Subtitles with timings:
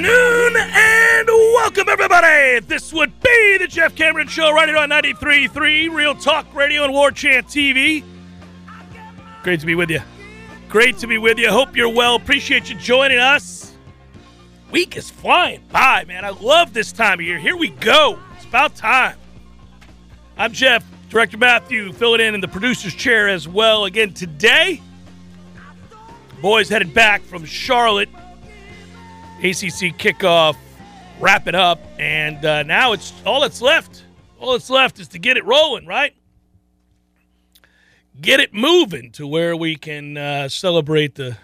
[0.00, 2.60] Afternoon and welcome everybody.
[2.60, 6.92] This would be the Jeff Cameron Show right here on 93.3 Real Talk Radio and
[6.92, 8.02] War Chant TV.
[9.42, 10.00] Great to be with you.
[10.70, 11.50] Great to be with you.
[11.50, 12.16] Hope you're well.
[12.16, 13.74] Appreciate you joining us.
[14.70, 16.24] Week is flying by, man.
[16.24, 17.38] I love this time of year.
[17.38, 18.18] Here we go.
[18.36, 19.18] It's about time.
[20.38, 23.84] I'm Jeff, Director Matthew, filling in in the producer's chair as well.
[23.84, 24.80] Again, today,
[26.40, 28.09] boys headed back from Charlotte
[29.40, 30.56] ACC kickoff
[31.20, 34.04] wrap it up, and uh, now it's all that's left.
[34.38, 36.14] All that's left is to get it rolling, right?
[38.20, 41.36] Get it moving to where we can uh, celebrate the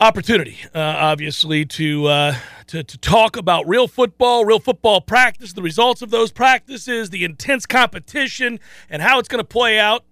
[0.00, 2.34] opportunity, uh, obviously, to, uh,
[2.68, 7.24] to to talk about real football, real football practice, the results of those practices, the
[7.24, 8.58] intense competition,
[8.90, 10.04] and how it's going to play out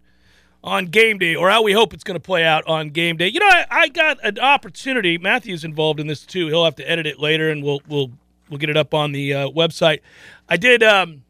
[0.62, 3.28] on game day, or how we hope it's going to play out on game day.
[3.28, 5.18] You know, I, I got an opportunity.
[5.18, 6.48] Matthew's involved in this too.
[6.48, 8.10] He'll have to edit it later, and we'll we'll
[8.48, 10.00] we'll get it up on the uh, website.
[10.48, 10.82] I did.
[10.82, 11.22] Um,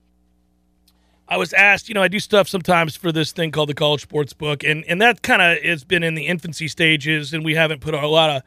[1.28, 1.88] I was asked.
[1.88, 4.84] You know, I do stuff sometimes for this thing called the College Sports Book, and
[4.88, 8.06] and that kind of has been in the infancy stages, and we haven't put a
[8.06, 8.42] lot of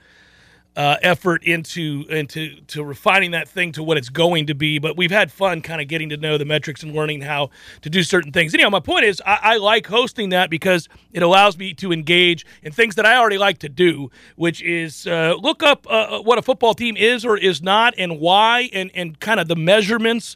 [0.76, 4.80] uh, effort into into to refining that thing to what it's going to be.
[4.80, 7.52] But we've had fun kind of getting to know the metrics and learning how
[7.82, 8.54] to do certain things.
[8.54, 12.46] Anyhow, my point is I, I like hosting that because it allows me to engage
[12.64, 16.38] in things that I already like to do, which is uh, look up uh, what
[16.40, 20.36] a football team is or is not and why, and and kind of the measurements.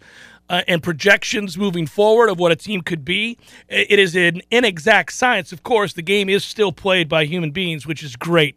[0.49, 3.37] Uh, and projections moving forward of what a team could be.
[3.67, 5.91] It is an inexact science, of course.
[5.91, 8.55] The game is still played by human beings, which is great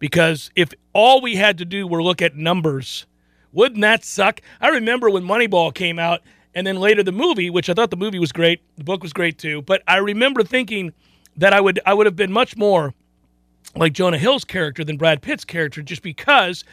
[0.00, 3.06] because if all we had to do were look at numbers,
[3.52, 4.40] wouldn't that suck?
[4.60, 6.22] I remember when Moneyball came out
[6.52, 9.12] and then later the movie, which I thought the movie was great, the book was
[9.12, 10.92] great too, but I remember thinking
[11.36, 12.92] that I would I would have been much more
[13.76, 16.64] like Jonah Hill's character than Brad Pitt's character just because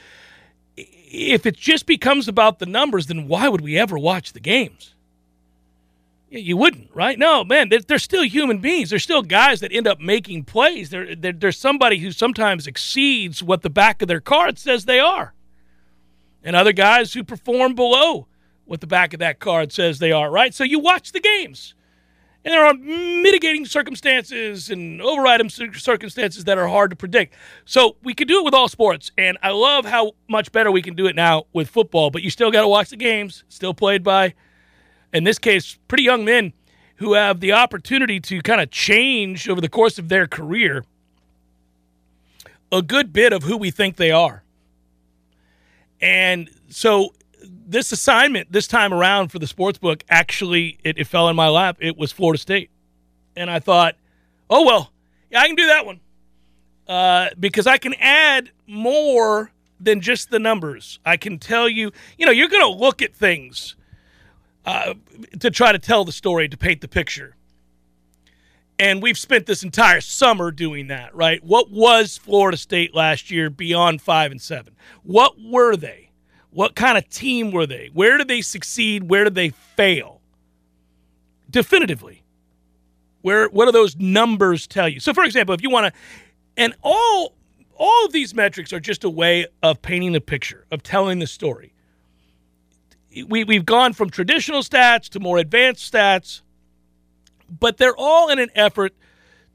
[0.75, 4.95] if it just becomes about the numbers, then why would we ever watch the games?
[6.29, 7.17] You wouldn't, right?
[7.17, 8.89] No, man, they're, they're still human beings.
[8.89, 10.89] They're still guys that end up making plays.
[10.89, 14.99] They're, they're, there's somebody who sometimes exceeds what the back of their card says they
[14.99, 15.33] are,
[16.43, 18.27] and other guys who perform below
[18.65, 20.53] what the back of that card says they are, right?
[20.53, 21.73] So you watch the games,
[22.43, 27.35] and there are mitigating circumstances and overriding circumstances that are hard to predict.
[27.63, 30.81] So we can do it with all sports, and I love how much better we
[30.81, 32.11] can do it now with football.
[32.11, 34.33] But you still got to watch the games, still played by
[35.17, 36.53] in this case, pretty young men
[36.97, 40.83] who have the opportunity to kind of change over the course of their career
[42.71, 44.43] a good bit of who we think they are.
[46.01, 51.29] And so this assignment this time around for the sports book actually it, it fell
[51.29, 51.77] in my lap.
[51.79, 52.69] It was Florida State.
[53.35, 53.95] And I thought,
[54.49, 54.91] oh well,
[55.31, 55.99] yeah, I can do that one.
[56.87, 60.99] Uh, because I can add more than just the numbers.
[61.05, 63.75] I can tell you, you know, you're going to look at things
[64.67, 64.93] uh,
[65.39, 67.35] to try to tell the story, to paint the picture.
[68.77, 71.43] And we've spent this entire summer doing that, right?
[71.43, 74.75] What was Florida State last year beyond five and seven?
[75.03, 76.11] What were they?
[76.51, 77.89] What kind of team were they?
[77.93, 79.09] Where did they succeed?
[79.09, 80.21] Where did they fail?
[81.49, 82.23] Definitively.
[83.21, 84.99] Where what do those numbers tell you?
[84.99, 85.99] So for example, if you want to
[86.57, 87.35] and all
[87.75, 91.27] all of these metrics are just a way of painting the picture, of telling the
[91.27, 91.73] story.
[93.23, 96.41] We, we've gone from traditional stats to more advanced stats
[97.49, 98.93] but they're all in an effort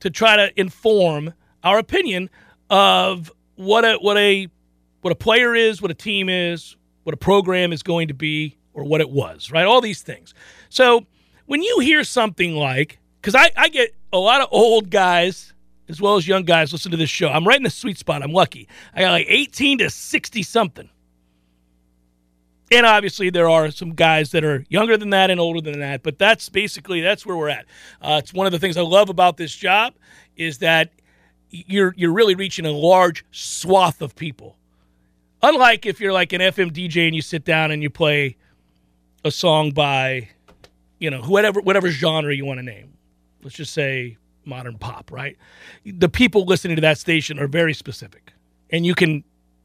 [0.00, 2.30] to try to inform our opinion
[2.70, 4.48] of what a what a
[5.02, 8.56] what a player is, what a team is, what a program is going to be,
[8.72, 9.64] or what it was, right?
[9.64, 10.32] All these things.
[10.68, 11.06] So
[11.46, 15.52] when you hear something like, because I, I get a lot of old guys
[15.88, 17.28] as well as young guys listen to this show.
[17.28, 18.22] I'm right in the sweet spot.
[18.22, 18.68] I'm lucky.
[18.94, 20.88] I got like 18 to 60 something.
[22.72, 26.02] And obviously, there are some guys that are younger than that and older than that.
[26.02, 27.66] But that's basically that's where we're at.
[28.00, 29.94] Uh, it's one of the things I love about this job
[30.36, 30.90] is that
[31.50, 34.56] you're you're really reaching a large swath of people.
[35.42, 38.36] Unlike if you're like an FM DJ and you sit down and you play
[39.22, 40.30] a song by,
[40.98, 42.94] you know, whatever whatever genre you want to name.
[43.42, 44.16] Let's just say
[44.46, 45.36] modern pop, right?
[45.84, 48.32] The people listening to that station are very specific,
[48.70, 49.24] and you can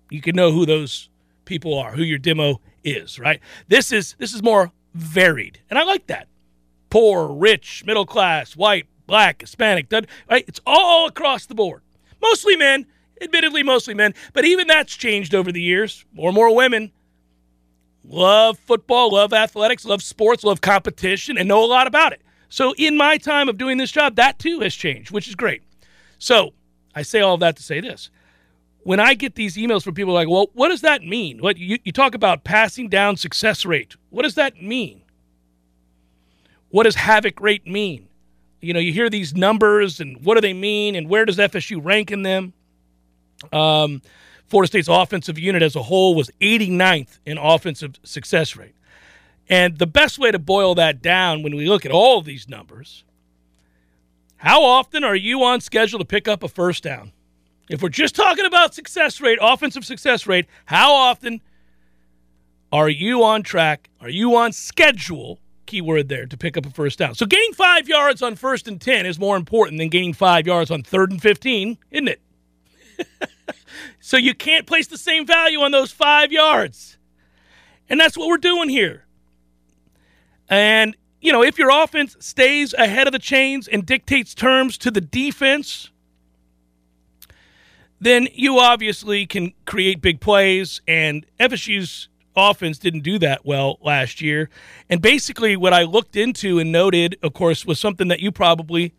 [0.09, 1.07] you can know who those
[1.47, 3.39] people are, who your demo is, right?
[3.67, 6.27] This is this is more varied, and I like that.
[6.91, 9.91] Poor, rich, middle class, white, black, Hispanic,
[10.29, 10.45] right?
[10.47, 11.81] It's all across the board.
[12.21, 12.85] Mostly men,
[13.21, 16.05] admittedly, mostly men, but even that's changed over the years.
[16.13, 16.91] More and more women
[18.03, 22.21] love football, love athletics, love sports, love competition, and know a lot about it.
[22.49, 25.63] So, in my time of doing this job, that too has changed, which is great.
[26.19, 26.53] So,
[26.95, 28.09] I say all of that to say this
[28.87, 31.39] when I get these emails from people like, well, what does that mean?
[31.39, 33.97] What you, you talk about passing down success rate.
[34.11, 35.01] What does that mean?
[36.69, 38.07] What does havoc rate mean?
[38.61, 41.83] You know, you hear these numbers and what do they mean and where does FSU
[41.83, 42.53] rank in them?
[43.51, 44.01] Um,
[44.45, 48.75] Florida State's offensive unit as a whole was 89th in offensive success rate.
[49.49, 52.47] And the best way to boil that down when we look at all of these
[52.47, 53.03] numbers,
[54.37, 57.11] how often are you on schedule to pick up a first down?
[57.69, 61.41] If we're just talking about success rate, offensive success rate, how often
[62.71, 63.89] are you on track?
[64.01, 65.39] Are you on schedule?
[65.65, 67.13] Keyword there to pick up a first down.
[67.15, 70.71] So gaining five yards on first and 10 is more important than gaining five yards
[70.71, 72.21] on third and 15, isn't it?
[73.99, 76.97] so you can't place the same value on those five yards.
[77.89, 79.05] And that's what we're doing here.
[80.47, 84.89] And, you know, if your offense stays ahead of the chains and dictates terms to
[84.91, 85.91] the defense,
[87.99, 90.81] then you obviously can create big plays.
[90.87, 94.49] And FSU's offense didn't do that well last year.
[94.89, 98.93] And basically, what I looked into and noted, of course, was something that you probably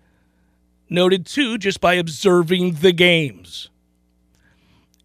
[0.90, 3.70] noted too, just by observing the games.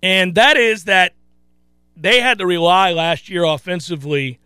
[0.01, 1.13] And that is that
[1.95, 4.39] they had to rely last year offensively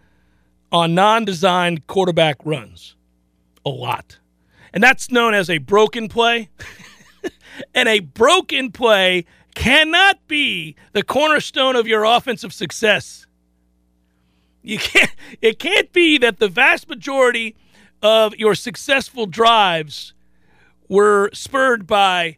[0.71, 2.95] on non designed quarterback runs
[3.65, 4.19] a lot.
[4.73, 6.49] And that's known as a broken play.
[7.75, 9.25] and a broken play
[9.55, 13.25] cannot be the cornerstone of your offensive success.
[14.61, 17.55] You can't it can't be that the vast majority
[18.01, 20.13] of your successful drives
[20.87, 22.37] were spurred by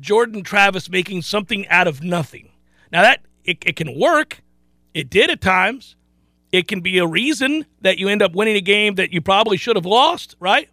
[0.00, 2.50] Jordan Travis making something out of nothing.
[2.90, 4.42] Now that it, it can work.
[4.94, 5.96] It did at times.
[6.52, 9.56] It can be a reason that you end up winning a game that you probably
[9.56, 10.68] should have lost, right?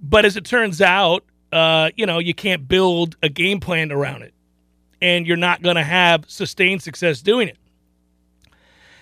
[0.00, 4.22] But as it turns out, uh, you know, you can't build a game plan around
[4.22, 4.34] it,
[5.00, 7.56] and you're not going to have sustained success doing it.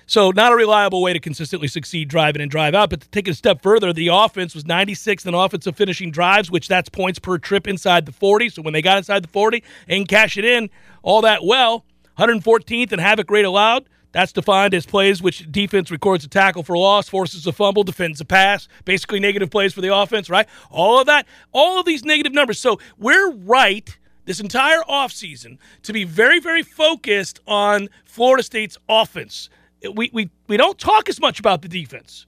[0.07, 2.88] So, not a reliable way to consistently succeed driving and drive out.
[2.88, 6.50] But to take it a step further, the offense was 96th in offensive finishing drives,
[6.50, 8.49] which that's points per trip inside the 40.
[8.49, 10.71] So, when they got inside the 40 and cash it in
[11.02, 11.85] all that well,
[12.19, 13.87] 114th in havoc rate allowed.
[14.12, 18.20] That's defined as plays which defense records a tackle for loss, forces a fumble, defends
[18.20, 20.48] a pass, basically negative plays for the offense, right?
[20.70, 22.58] All of that, all of these negative numbers.
[22.58, 29.50] So we're right this entire offseason to be very, very focused on Florida State's offense.
[29.94, 32.26] We, we, we don't talk as much about the defense.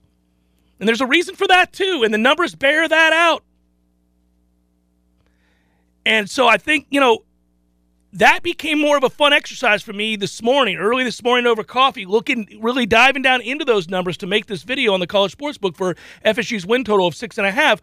[0.79, 2.03] And there's a reason for that, too.
[2.05, 3.45] And the numbers bear that out.
[6.07, 7.25] And so I think, you know,
[8.13, 11.63] that became more of a fun exercise for me this morning, early this morning over
[11.63, 15.33] coffee, looking, really diving down into those numbers to make this video on the college
[15.33, 17.81] sports book for FSU's win total of six and a half.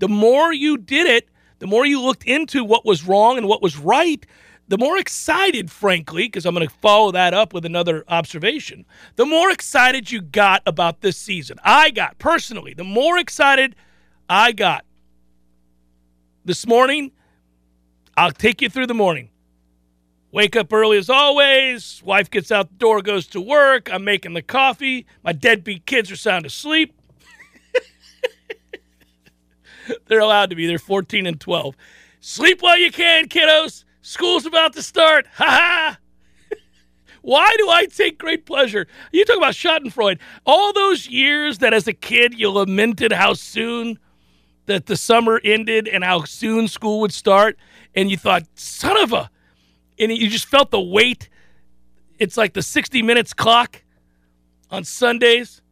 [0.00, 1.28] The more you did it,
[1.60, 4.24] the more you looked into what was wrong and what was right,
[4.66, 8.84] the more excited, frankly, because I'm going to follow that up with another observation,
[9.16, 11.58] the more excited you got about this season.
[11.64, 13.76] I got personally, the more excited
[14.28, 14.84] I got
[16.44, 17.12] this morning.
[18.16, 19.30] I'll take you through the morning.
[20.30, 22.02] Wake up early as always.
[22.04, 23.92] Wife gets out the door, goes to work.
[23.92, 25.06] I'm making the coffee.
[25.24, 26.94] My deadbeat kids are sound asleep.
[30.06, 30.66] They're allowed to be.
[30.66, 31.74] They're 14 and 12.
[32.20, 33.84] Sleep while you can, kiddos.
[34.02, 35.26] School's about to start.
[35.36, 35.98] Ha ha.
[37.22, 38.86] Why do I take great pleasure?
[39.12, 40.18] You talk about Schadenfreude.
[40.44, 43.98] All those years that as a kid you lamented how soon
[44.66, 47.58] that the summer ended and how soon school would start,
[47.94, 49.30] and you thought, son of a,
[49.98, 51.28] and you just felt the weight.
[52.18, 53.82] It's like the 60 minutes clock
[54.70, 55.62] on Sundays.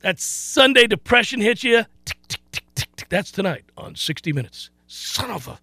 [0.00, 1.84] That Sunday depression hits you.
[2.04, 3.08] Tick, tick, tick, tick, tick.
[3.08, 4.70] That's tonight on 60 Minutes.
[4.86, 5.58] Son of a.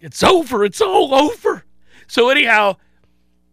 [0.00, 0.64] It's over.
[0.64, 1.64] It's all over.
[2.06, 2.76] So, anyhow,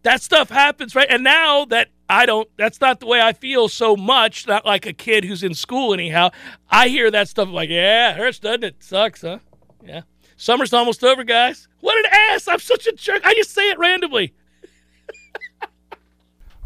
[0.02, 1.06] that stuff happens, right?
[1.08, 4.86] And now that I don't, that's not the way I feel so much, not like
[4.86, 6.30] a kid who's in school, anyhow.
[6.68, 8.76] I hear that stuff like, yeah, it hurts, doesn't it?
[8.82, 9.38] Sucks, huh?
[9.84, 10.02] Yeah.
[10.42, 11.68] Summer's almost over, guys.
[11.78, 12.48] What an ass.
[12.48, 13.24] I'm such a jerk.
[13.24, 14.34] I just say it randomly.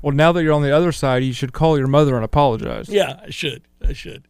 [0.02, 2.88] Well, now that you're on the other side, you should call your mother and apologize.
[2.88, 3.62] Yeah, I should.
[3.83, 4.28] I should.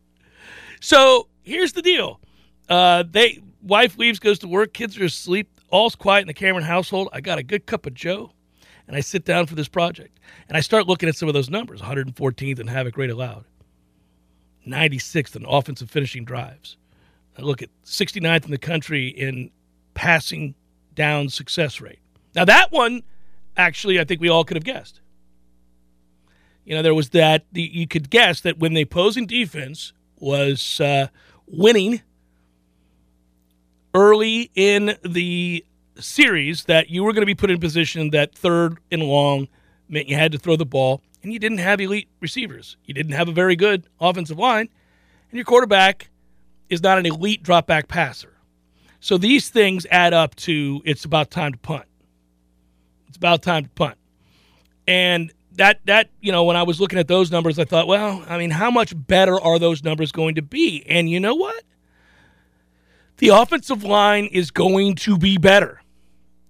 [0.80, 2.20] So here's the deal.
[2.68, 6.64] Uh, they wife leaves, goes to work, kids are asleep, all's quiet in the Cameron
[6.64, 7.10] household.
[7.12, 8.30] I got a good cup of Joe,
[8.86, 11.50] and I sit down for this project, and I start looking at some of those
[11.50, 13.44] numbers: 114th in havoc rate allowed,
[14.66, 16.78] 96th in offensive finishing drives.
[17.38, 19.50] Look at 69th in the country in
[19.94, 20.54] passing
[20.94, 21.98] down success rate.
[22.34, 23.02] Now that one,
[23.56, 25.00] actually, I think we all could have guessed.
[26.64, 30.80] You know, there was that the, you could guess that when the opposing defense was
[30.80, 31.08] uh,
[31.46, 32.02] winning
[33.94, 35.64] early in the
[35.98, 39.48] series, that you were going to be put in position that third and long
[39.88, 42.76] meant you had to throw the ball, and you didn't have elite receivers.
[42.84, 44.68] You didn't have a very good offensive line,
[45.30, 46.10] and your quarterback
[46.68, 48.32] is not an elite drop back passer.
[49.00, 51.84] So these things add up to it's about time to punt.
[53.08, 53.96] It's about time to punt.
[54.88, 58.24] And that that you know when I was looking at those numbers, I thought, well,
[58.28, 60.84] I mean, how much better are those numbers going to be?
[60.88, 61.62] And you know what?
[63.18, 65.82] The offensive line is going to be better.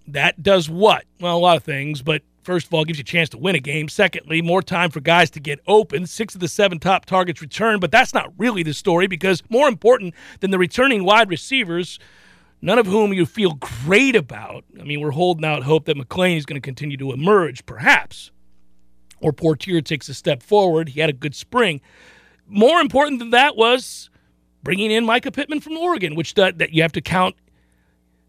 [0.09, 1.05] That does what?
[1.21, 3.55] Well, a lot of things, but first of all, gives you a chance to win
[3.55, 3.89] a game.
[3.89, 6.07] Secondly, more time for guys to get open.
[6.07, 9.69] Six of the seven top targets return, but that's not really the story because more
[9.69, 11.99] important than the returning wide receivers,
[12.63, 14.65] none of whom you feel great about.
[14.81, 18.31] I mean, we're holding out hope that McClain is going to continue to emerge, perhaps
[19.21, 20.91] or Poitier takes a step forward.
[20.91, 21.81] He had a good spring.
[22.47, 24.11] More important than that was
[24.63, 27.37] bringing in Mycah Pittman from Oregon, which that, that you have to count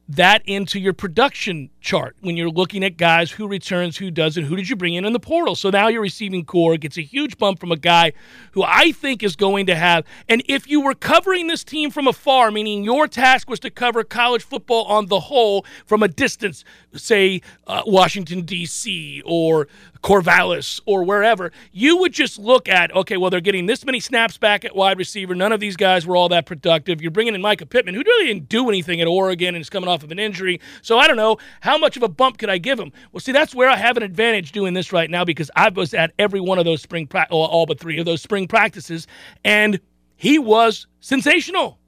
[0.09, 4.55] that into your production chart when you're looking at guys who returns, who doesn't, who
[4.55, 5.55] did you bring in in the portal.
[5.55, 8.13] So now your receiving corps gets a huge bump from a guy
[8.51, 10.05] who I think is going to have.
[10.29, 14.03] And if you were covering this team from afar, meaning your task was to cover
[14.03, 16.63] college football on the whole from a distance,
[16.93, 19.67] say uh, Washington, D.C., or
[20.01, 24.37] Corvallis or wherever, you would just look at, okay, well, they're getting this many snaps
[24.37, 25.35] back at wide receiver.
[25.35, 27.01] None of these guys were all that productive.
[27.01, 29.89] You're bringing in Mycah Pittman, who really didn't do anything at Oregon and is coming
[29.89, 30.59] off of an injury.
[30.81, 32.91] So I don't know, how much of a bump could I give him?
[33.11, 35.93] Well, see, that's where I have an advantage doing this right now because I was
[35.93, 39.07] at every one of those spring, pra- all but three of those spring practices,
[39.43, 39.79] and
[40.15, 41.79] he was sensational.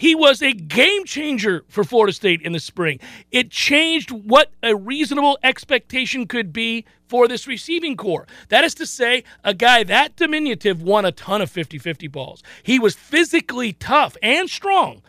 [0.00, 3.00] He was a game changer for Florida State in the spring.
[3.30, 8.26] It changed what a reasonable expectation could be for this receiving corps.
[8.48, 12.42] That is to say, a guy that diminutive won a ton of 50 50 balls.
[12.62, 15.02] He was physically tough and strong,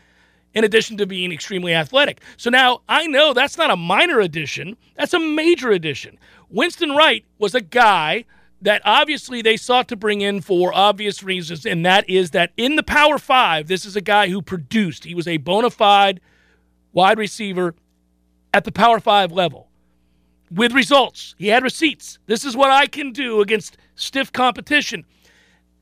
[0.54, 2.22] in addition to being extremely athletic.
[2.36, 6.20] So now I know that's not a minor addition, that's a major addition.
[6.50, 8.26] Winston Wright was a guy
[8.62, 12.76] that obviously they sought to bring in for obvious reasons, and that is that in
[12.76, 15.04] the Power Five, this is a guy who produced.
[15.04, 16.22] He was a bona fide
[16.94, 17.76] wide receiver
[18.54, 19.70] at the Power Five level
[20.52, 21.36] with results.
[21.38, 22.20] He had receipts.
[22.28, 25.06] This is what I can do against stiff competition.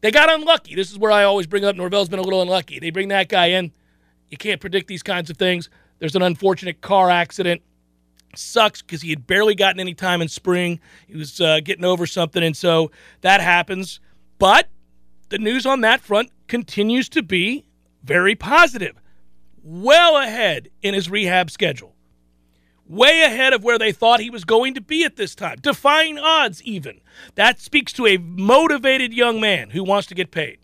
[0.01, 0.75] They got unlucky.
[0.75, 2.79] This is where I always bring up Norvell's been a little unlucky.
[2.79, 3.73] They bring that guy in.
[4.29, 5.69] You can't predict these kinds of things.
[5.97, 7.61] There's an unfortunate car accident
[8.35, 10.79] sucks because he had barely gotten any time in spring.
[11.07, 13.99] He was uh, getting over something, and so that happens.
[14.37, 14.69] But
[15.29, 17.65] the news on that front continues to be
[18.03, 19.01] very positive.
[19.63, 21.95] Well ahead in his rehab schedule.
[22.87, 25.57] Way ahead of where they thought he was going to be at this time.
[25.61, 27.01] Defying odds, even.
[27.35, 30.57] That speaks to a motivated young man who wants to get paid.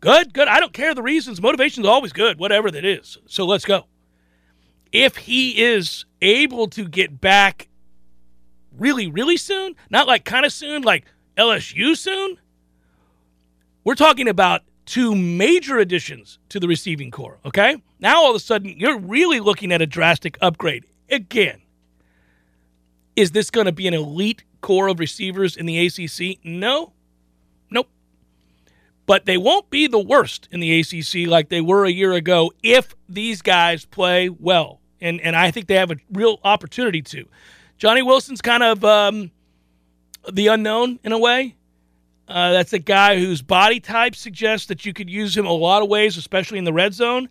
[0.00, 0.48] Good, good.
[0.48, 1.40] I don't care the reasons.
[1.40, 3.18] Motivation's always good, whatever that is.
[3.26, 3.86] So let's go
[4.94, 7.68] if he is able to get back
[8.78, 11.04] really, really soon, not like kind of soon, like
[11.36, 12.38] LSU soon,
[13.82, 17.82] we're talking about two major additions to the receiving corps, okay?
[17.98, 20.84] Now all of a sudden, you're really looking at a drastic upgrade.
[21.10, 21.60] Again,
[23.16, 26.38] is this going to be an elite corps of receivers in the ACC?
[26.44, 26.92] No.
[27.68, 27.88] Nope.
[29.06, 32.52] But they won't be the worst in the ACC like they were a year ago
[32.62, 34.80] if these guys play well.
[35.04, 37.26] And, and I think they have a real opportunity to.
[37.76, 39.30] Johnny Wilson's kind of um,
[40.32, 41.56] the unknown in a way.
[42.26, 45.82] Uh, that's a guy whose body type suggests that you could use him a lot
[45.82, 47.28] of ways, especially in the red zone.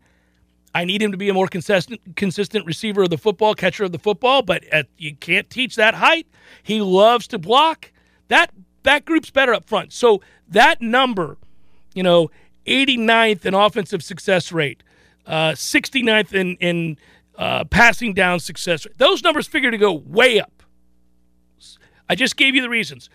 [0.76, 3.92] I need him to be a more consistent consistent receiver of the football, catcher of
[3.92, 6.28] the football, but at, you can't teach that height.
[6.62, 7.92] He loves to block.
[8.28, 8.52] That
[8.84, 9.94] that group's better up front.
[9.94, 11.38] So that number,
[11.94, 12.30] you know,
[12.66, 14.84] 89th in offensive success rate,
[15.26, 16.98] uh, 69th in in
[17.38, 18.98] uh, passing down success rate.
[18.98, 20.64] Those numbers figure to go way up.
[22.10, 23.10] I just gave you the reasons.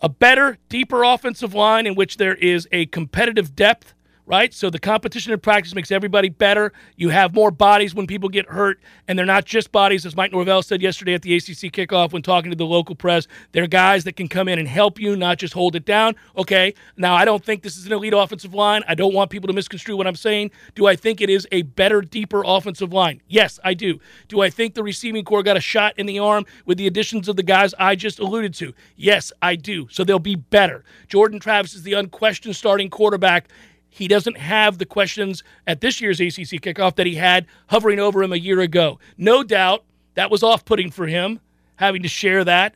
[0.00, 3.94] A better, deeper offensive line in which there is a competitive depth
[4.28, 4.52] right?
[4.52, 6.72] So the competition in practice makes everybody better.
[6.96, 10.32] You have more bodies when people get hurt, and they're not just bodies, as Mike
[10.32, 13.26] Norvell said yesterday at the ACC kickoff when talking to the local press.
[13.52, 16.14] They're guys that can come in and help you, not just hold it down.
[16.36, 18.82] Okay, now I don't think this is an elite offensive line.
[18.86, 20.50] I don't want people to misconstrue what I'm saying.
[20.74, 23.22] Do I think it is a better, deeper offensive line?
[23.28, 23.98] Yes, I do.
[24.28, 27.28] Do I think the receiving corps got a shot in the arm with the additions
[27.28, 28.74] of the guys I just alluded to?
[28.94, 29.88] Yes, I do.
[29.90, 30.84] So they'll be better.
[31.08, 33.48] Jordan Travis is the unquestioned starting quarterback
[33.90, 38.22] he doesn't have the questions at this year's ACC kickoff that he had hovering over
[38.22, 38.98] him a year ago.
[39.16, 41.40] No doubt that was off putting for him,
[41.76, 42.74] having to share that,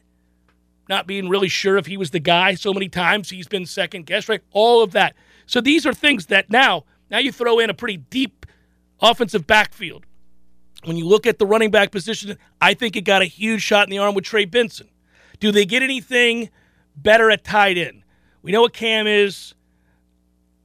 [0.88, 4.06] not being really sure if he was the guy so many times he's been second
[4.06, 4.42] guess, right?
[4.52, 5.14] All of that.
[5.46, 8.46] So these are things that now, now you throw in a pretty deep
[9.00, 10.06] offensive backfield.
[10.84, 13.86] When you look at the running back position, I think it got a huge shot
[13.86, 14.88] in the arm with Trey Benson.
[15.38, 16.50] Do they get anything
[16.96, 18.02] better at tight end?
[18.42, 19.54] We know what Cam is.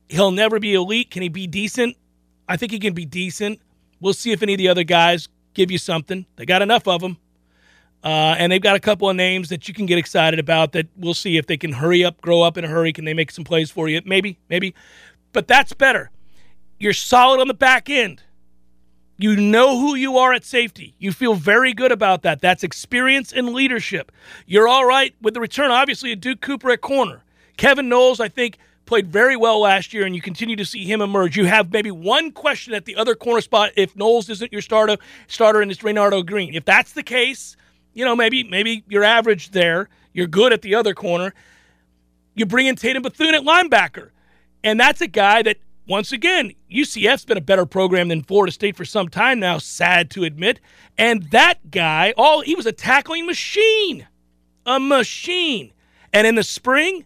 [0.09, 1.11] He'll never be elite.
[1.11, 1.97] Can he be decent?
[2.47, 3.59] I think he can be decent.
[3.99, 6.25] We'll see if any of the other guys give you something.
[6.35, 7.17] They got enough of them.
[8.03, 10.87] Uh, and they've got a couple of names that you can get excited about that
[10.95, 12.93] we'll see if they can hurry up, grow up in a hurry.
[12.93, 14.01] Can they make some plays for you?
[14.05, 14.73] Maybe, maybe.
[15.33, 16.11] But that's better.
[16.79, 18.21] You're solid on the back end.
[19.17, 20.93] You know who you are at safety.
[20.99, 22.39] You feel very good about that.
[22.39, 24.11] That's experience and leadership.
[24.45, 27.23] You're all right with the return, obviously, of Duke Cooper at corner.
[27.57, 31.02] Kevin Knowles, I think, played very well last year, and you continue to see him
[31.02, 31.38] emerge.
[31.38, 34.97] You have maybe one question at the other corner spot if Knowles isn't your starter,
[35.28, 36.56] starter and it's Renardo Green.
[36.56, 37.56] If that's the case,
[37.93, 39.89] you know maybe maybe you're average there.
[40.13, 41.34] You're good at the other corner.
[42.34, 44.10] You bring in Tatum Bethune at linebacker,
[44.63, 48.76] and that's a guy that once again UCF's been a better program than Florida State
[48.76, 49.58] for some time now.
[49.58, 50.60] Sad to admit,
[50.97, 54.08] and that guy, all he was a tackling machine,
[54.65, 55.73] a machine.
[56.13, 57.06] And in the spring,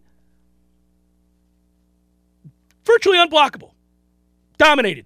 [2.86, 3.72] virtually unblockable.
[4.58, 5.06] Dominated.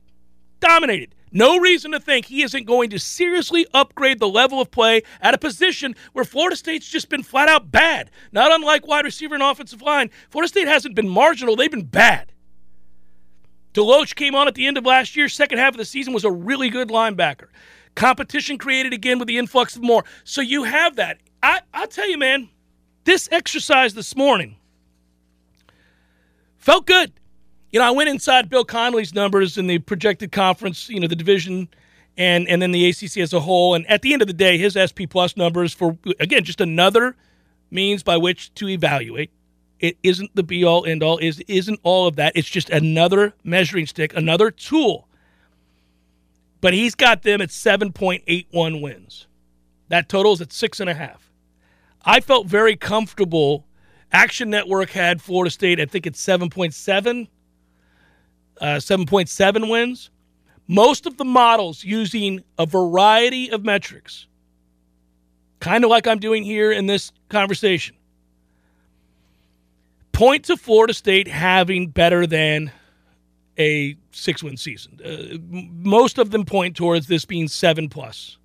[0.60, 1.16] Dominated.
[1.32, 5.34] No reason to think he isn't going to seriously upgrade the level of play at
[5.34, 8.10] a position where Florida State's just been flat out bad.
[8.32, 10.12] Not unlike wide receiver and offensive line.
[10.30, 12.32] Florida State hasn't been marginal, they've been bad.
[13.74, 16.24] DeLoach came on at the end of last year, second half of the season, was
[16.24, 17.48] a really good linebacker.
[17.96, 20.06] Competition created again with the influx of more.
[20.24, 21.18] So you have that.
[21.44, 22.48] I, I'll tell you, man,
[23.04, 24.56] this exercise this morning
[26.58, 27.12] felt good
[27.76, 31.16] you know, I went inside Bill Connelly's numbers in the projected conference, you know, the
[31.16, 31.68] division
[32.16, 33.76] and and then the ACC as a whole.
[33.76, 37.18] And at the end of the day, his SP plus numbers for again just another
[37.70, 39.30] means by which to evaluate.
[39.82, 41.18] It isn't the be all end all.
[41.18, 42.32] Is isn't all of that.
[42.34, 45.10] It's just another measuring stick, another tool.
[46.62, 49.28] But he's got them at seven point eight one wins.
[49.90, 51.30] That totals at six and a half.
[52.06, 53.66] I felt very comfortable.
[54.14, 57.28] Action Network had Florida State, I think it's seven point seven
[58.62, 60.10] uh, 7.7 wins.
[60.68, 64.28] Most of the models using a variety of metrics,
[65.60, 67.96] kind of like I'm doing here in this conversation,
[70.12, 72.72] point to Florida State having better than
[73.60, 75.00] a six win season.
[75.04, 78.38] Uh, most of them point towards this being seven plus.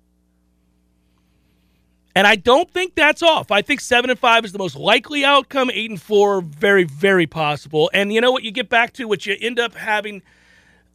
[2.15, 3.51] And I don't think that's off.
[3.51, 5.71] I think seven and five is the most likely outcome.
[5.73, 7.89] Eight and four, very, very possible.
[7.93, 8.43] And you know what?
[8.43, 10.21] You get back to what you end up having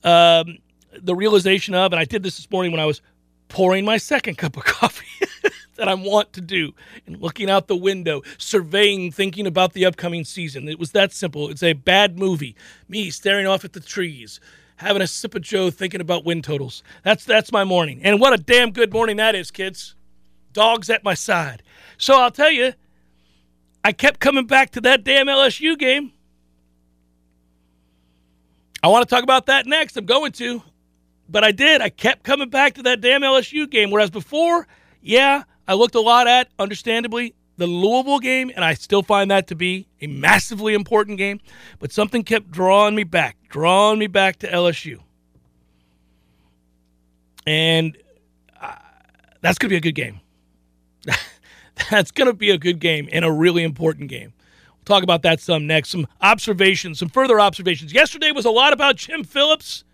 [0.04, 0.58] um,
[0.92, 3.00] the realization of, and I did this this morning when I was
[3.48, 5.06] pouring my second cup of coffee
[5.76, 6.74] that I want to do
[7.06, 10.68] and looking out the window, surveying, thinking about the upcoming season.
[10.68, 11.50] It was that simple.
[11.50, 12.56] It's a bad movie.
[12.88, 14.40] Me staring off at the trees,
[14.76, 16.82] having a sip of Joe, thinking about win totals.
[17.02, 19.95] That's that's my morning, and what a damn good morning that is, kids.
[20.56, 21.62] Dogs at my side.
[21.98, 22.72] So I'll tell you,
[23.84, 26.12] I kept coming back to that damn LSU game.
[28.82, 29.98] I want to talk about that next.
[29.98, 30.62] I'm going to.
[31.28, 31.82] But I did.
[31.82, 33.90] I kept coming back to that damn LSU game.
[33.90, 34.66] Whereas before,
[35.02, 39.48] yeah, I looked a lot at, understandably, the Louisville game, and I still find that
[39.48, 41.38] to be a massively important game.
[41.80, 45.00] But something kept drawing me back, drawing me back to LSU.
[47.46, 47.98] And
[48.58, 48.74] uh,
[49.42, 50.20] that's going to be a good game.
[51.90, 54.32] that's going to be a good game and a really important game.
[54.70, 55.90] We'll talk about that some next.
[55.90, 57.92] Some observations, some further observations.
[57.92, 59.84] Yesterday was a lot about Jim Phillips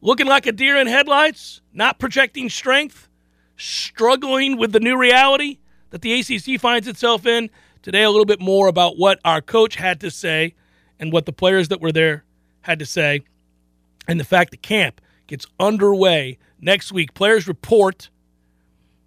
[0.00, 3.08] looking like a deer in headlights, not projecting strength,
[3.56, 5.58] struggling with the new reality
[5.90, 7.50] that the ACC finds itself in.
[7.82, 10.54] Today, a little bit more about what our coach had to say
[10.98, 12.24] and what the players that were there
[12.62, 13.22] had to say,
[14.06, 17.14] and the fact that camp gets underway next week.
[17.14, 18.10] Players report.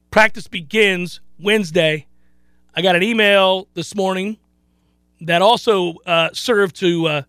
[0.09, 2.07] Practice begins Wednesday.
[2.75, 4.37] I got an email this morning
[5.21, 7.21] that also uh, served to uh,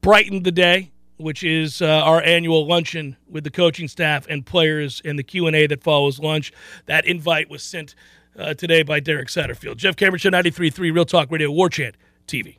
[0.00, 5.02] brighten the day, which is uh, our annual luncheon with the coaching staff and players
[5.04, 6.52] and the Q&A that follows lunch.
[6.86, 7.94] That invite was sent
[8.38, 9.76] uh, today by Derek Satterfield.
[9.76, 12.58] Jeff Cameron Show 93.3 Real Talk Radio War Chant TV.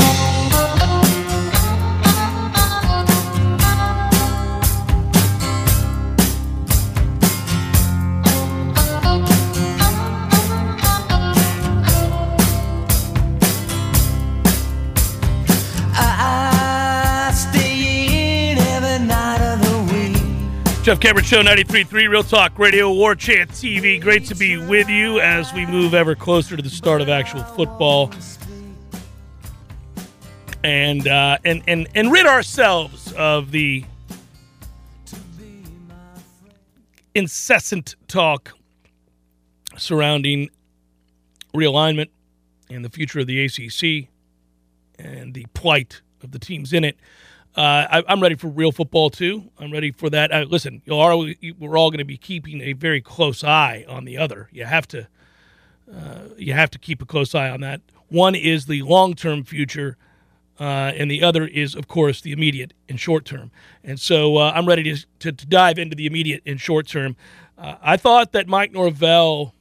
[20.91, 24.01] Jeff Cameron Show 93.3 Real Talk Radio War Chant TV.
[24.01, 27.43] Great to be with you as we move ever closer to the start of actual
[27.43, 28.11] football.
[30.65, 33.85] And uh, and and and rid ourselves of the
[37.15, 38.51] incessant talk
[39.77, 40.49] surrounding
[41.55, 42.09] realignment
[42.69, 44.09] and the future of the ACC
[44.99, 46.97] and the plight of the teams in it.
[47.55, 49.43] Uh, I, am ready for real football too.
[49.59, 50.31] I'm ready for that.
[50.31, 54.47] Uh, listen, we're all going to be keeping a very close eye on the other.
[54.53, 55.07] You have to,
[55.93, 57.81] uh, you have to keep a close eye on that.
[58.07, 59.97] One is the long-term future,
[60.61, 63.51] uh, and the other is, of course, the immediate and short-term.
[63.83, 67.17] And so uh, I'm ready to, to, to dive into the immediate and short-term.
[67.57, 69.53] Uh, I thought that Mike Norvell,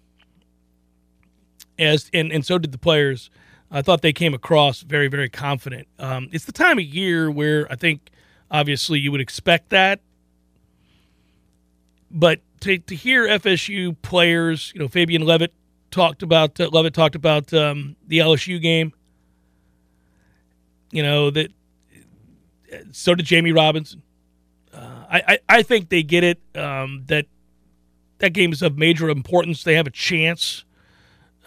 [1.76, 3.30] as and and so did the players
[3.70, 5.86] I thought they came across very, very confident.
[5.98, 8.10] Um, it's the time of year where I think,
[8.50, 10.00] obviously, you would expect that.
[12.10, 15.52] But to, to hear FSU players, you know, Fabien Lovett
[15.90, 18.92] talked about uh, Lovett talked about um, the LSU game.
[20.90, 21.52] You know that.
[22.92, 24.02] So did Jammie Robinson.
[24.72, 26.40] Uh, I, I, I think they get it.
[26.54, 27.26] Um, that
[28.18, 29.62] that game is of major importance.
[29.62, 30.64] They have a chance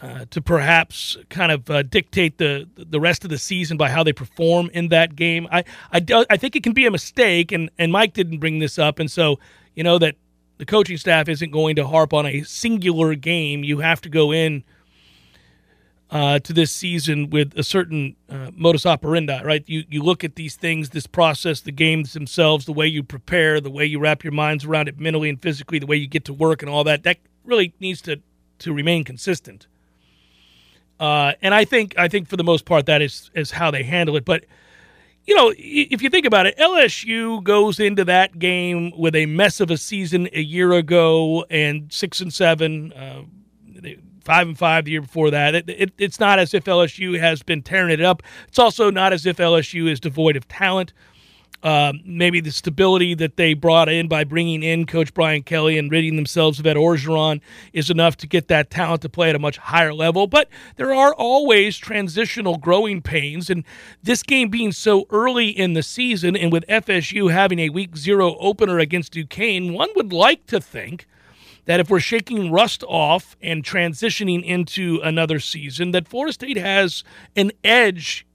[0.04, 4.04] uh, to perhaps kind of uh, dictate the the rest of the season by how
[4.04, 5.48] they perform in that game.
[5.50, 5.64] I
[5.94, 8.78] I, do, I think it can be a mistake, and and Mike didn't bring this
[8.78, 9.40] up, and so
[9.76, 10.16] you know that
[10.58, 13.64] the coaching staff isn't going to harp on a singular game.
[13.64, 14.66] You have to go in
[16.12, 19.64] uh, to this season with a certain uh, modus operandi, right?
[19.68, 23.62] You you look at these things, this process, the games themselves, the way you prepare,
[23.62, 26.26] the way you wrap your minds around it mentally and physically, the way you get
[26.26, 27.04] to work, and all that.
[27.04, 28.20] That really needs to
[28.60, 29.68] to remain consistent.
[31.04, 33.84] Uh, and I think I think for the most part that is is how they
[33.84, 34.24] handle it.
[34.24, 34.46] But
[35.26, 39.60] you know, if you think about it, LSU goes into that game with a mess
[39.60, 42.94] of a season a year ago and six and seven.
[42.94, 43.24] Uh,
[44.24, 45.54] five and five the year before that.
[45.54, 48.24] It, it, it's not as if LSU has been tearing it up.
[48.48, 50.94] It's also not as if LSU is devoid of talent.
[51.64, 55.90] Um, maybe the stability that they brought in by bringing in Coach Brian Kelly and
[55.90, 57.40] ridding themselves of Ed Orgeron
[57.72, 60.28] is enough to get that talent to play at a much higher level.
[60.28, 63.64] But there are always transitional growing pains, and
[64.02, 68.36] this game being so early in the season, and with FSU having a week zero
[68.40, 71.08] opener against Duquesne, one would like to think
[71.66, 77.06] that if we're shaking rust off and transitioning into another season, that Florida State has
[77.38, 78.28] an edge,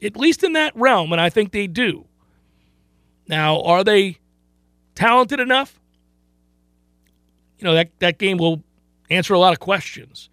[0.00, 2.06] at least in that realm, and I think they do.
[3.30, 4.18] Now, are they
[4.96, 5.78] talented enough?
[7.58, 8.64] You know, that, that game will
[9.08, 10.28] answer a lot of questions.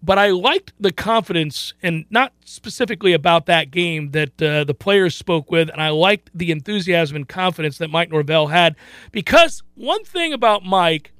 [0.00, 5.16] But I liked the confidence, and not specifically about that game that uh, the players
[5.16, 8.76] spoke with, and I liked the enthusiasm and confidence that Mike Norvell had.
[9.10, 11.10] Because one thing about Mike,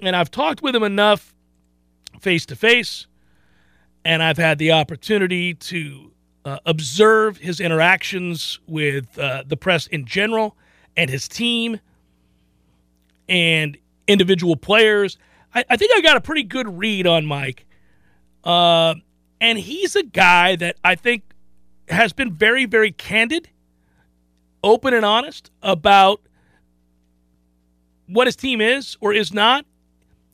[0.00, 1.34] and I've talked with him enough
[2.20, 3.06] face to face,
[4.02, 6.12] and I've had the opportunity to
[6.44, 10.56] uh, observe his interactions with uh, the press in general
[10.96, 11.80] and his team
[13.28, 15.18] and individual players.
[15.54, 17.66] I, I, think I got a pretty good read on Mike.
[18.44, 18.94] Uh,
[19.40, 21.22] and he's a guy that I think
[21.88, 23.48] has been very, very candid,
[24.62, 26.20] open, and honest about
[28.06, 29.64] what his team is or is not.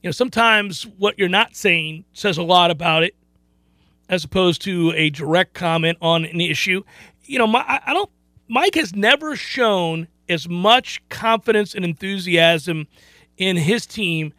[0.03, 3.15] You know, sometimes what you're not saying says a lot about it
[4.09, 6.83] as opposed to a direct comment on an issue.
[7.25, 8.11] You know, my, I don't.
[8.49, 12.87] Mike has never shown as much confidence and enthusiasm
[13.37, 14.33] in his team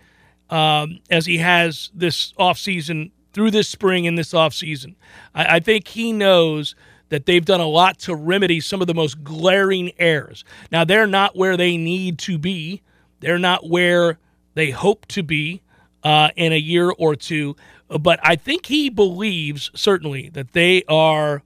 [0.49, 4.95] um, as he has this offseason through this spring and this offseason.
[5.33, 6.75] I, I think he knows
[7.09, 10.43] that they've done a lot to remedy some of the most glaring errors.
[10.71, 12.81] Now, they're not where they need to be,
[13.19, 14.19] they're not where
[14.53, 15.61] they hope to be
[16.03, 17.55] uh, in a year or two.
[17.87, 21.43] But I think he believes, certainly, that they are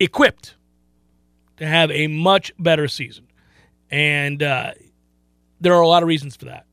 [0.00, 0.56] equipped
[1.58, 3.26] to have a much better season.
[3.90, 4.72] And uh,
[5.60, 6.66] there are a lot of reasons for that.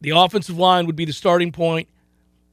[0.00, 1.88] The offensive line would be the starting point.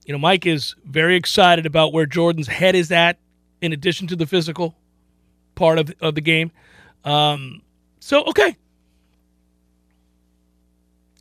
[0.06, 3.18] You know, Mike is very excited about where Jordan's head is at,
[3.62, 4.76] in addition to the physical
[5.56, 6.52] part of, of the game.
[7.04, 7.62] Um,
[8.00, 8.56] so, okay.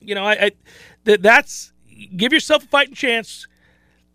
[0.01, 0.51] You know, I, I
[1.07, 1.73] th- that's
[2.17, 3.47] give yourself a fighting chance.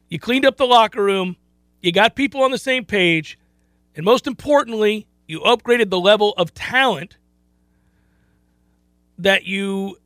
[0.09, 1.37] You cleaned up the locker room.
[1.81, 3.37] You got people on the same page.
[3.95, 7.17] And most importantly, you upgraded the level of talent
[9.19, 9.97] that you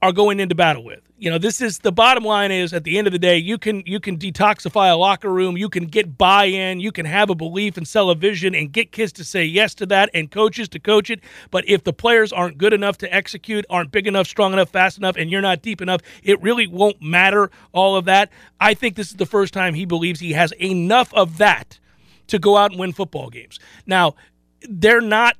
[0.00, 1.03] are going into battle with.
[1.24, 3.56] You know, this is the bottom line is at the end of the day, you
[3.56, 7.34] can you can detoxify a locker room, you can get buy-in, you can have a
[7.34, 10.68] belief and sell a vision and get kids to say yes to that and coaches
[10.68, 11.20] to coach it.
[11.50, 14.98] But if the players aren't good enough to execute, aren't big enough, strong enough, fast
[14.98, 18.30] enough, and you're not deep enough, it really won't matter all of that.
[18.60, 21.78] I think this is the first time he believes he has enough of that
[22.26, 23.58] to go out and win football games.
[23.86, 24.14] Now,
[24.68, 25.38] they're not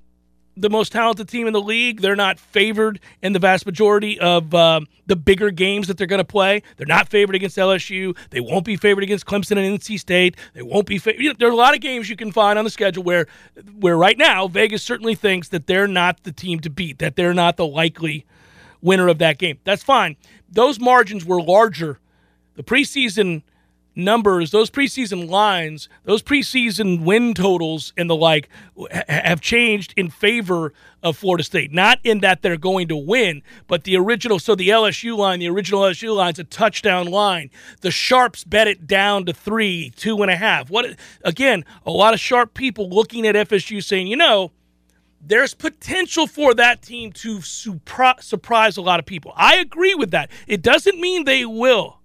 [0.56, 2.00] the most talented team in the league.
[2.00, 6.18] They're not favored in the vast majority of um, the bigger games that they're going
[6.18, 6.62] to play.
[6.76, 8.16] They're not favored against LSU.
[8.30, 10.36] They won't be favored against Clemson and NC State.
[10.54, 10.98] They won't be.
[10.98, 13.02] Fa- you know, there are a lot of games you can find on the schedule
[13.02, 13.26] where,
[13.78, 16.98] where right now Vegas certainly thinks that they're not the team to beat.
[16.98, 18.24] That they're not the likely
[18.80, 19.58] winner of that game.
[19.64, 20.16] That's fine.
[20.48, 21.98] Those margins were larger.
[22.54, 23.42] The preseason
[23.96, 28.48] numbers, those preseason lines, those preseason win totals and the like
[28.90, 31.72] have changed in favor of Florida State.
[31.72, 35.48] Not in that they're going to win, but the original, so the LSU line, the
[35.48, 37.50] original LSU line is a touchdown line.
[37.82, 40.70] The Sharps bet it down to three, two and a half.
[40.70, 44.52] What again, a lot of sharp people looking at FSU saying, you know,
[45.26, 49.32] there's potential for that team to surprise a lot of people.
[49.36, 50.30] I agree with that.
[50.46, 51.98] It doesn't mean they will.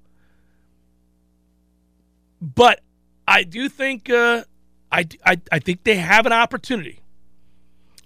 [2.41, 2.82] But
[3.28, 4.43] I do think uh,
[4.91, 6.99] I, I, I think they have an opportunity.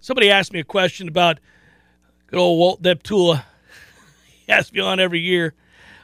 [0.02, 1.39] Somebody asked me a question about
[2.28, 3.43] good old Walt Deptula.
[4.46, 5.54] he asks me on every year,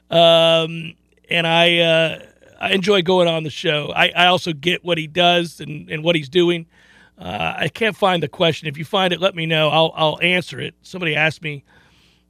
[0.09, 0.93] um,
[1.29, 2.25] and I uh,
[2.61, 3.91] I enjoy going on the show.
[3.95, 6.65] I, I also get what he does and, and what he's doing.
[7.17, 8.69] Uh, I can't find the question.
[8.69, 9.67] If you find it, let me know.
[9.69, 10.75] I'll I'll answer it.
[10.81, 11.65] Somebody asked me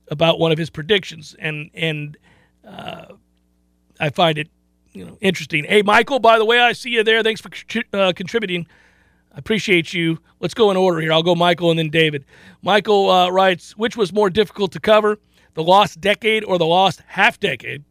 [0.07, 2.17] about one of his predictions, and and
[2.67, 3.05] uh,
[3.99, 4.49] I find it
[4.93, 5.63] you know, interesting.
[5.63, 7.23] Hey, Michael, by the way, I see you there.
[7.23, 7.49] Thanks for
[7.93, 8.67] uh, contributing.
[9.33, 10.19] I appreciate you.
[10.39, 11.13] Let's go in order here.
[11.13, 12.25] I'll go Michael and then David.
[12.61, 15.19] Michael uh, writes, which was more difficult to cover,
[15.53, 17.83] the lost decade or the lost half decade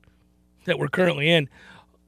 [0.68, 1.48] that we're currently in?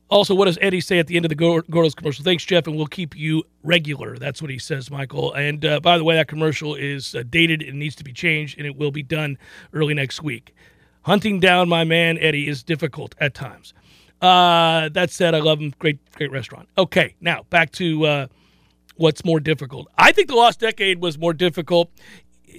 [0.09, 2.24] Also, what does Eddie say at the end of the Gordo's commercial?
[2.24, 4.18] Thanks, Jeff, and we'll keep you regular.
[4.18, 5.33] That's what he says, Michael.
[5.35, 8.59] And uh, by the way, that commercial is uh, dated and needs to be changed,
[8.59, 9.38] and it will be done
[9.72, 10.55] early next week.
[11.03, 13.72] Hunting down my man Eddie is difficult at times.
[14.20, 15.72] Uh, that said, I love them.
[15.78, 16.68] Great, great restaurant.
[16.76, 18.26] Okay, now back to uh,
[18.96, 19.88] what's more difficult.
[19.96, 21.90] I think the last decade was more difficult.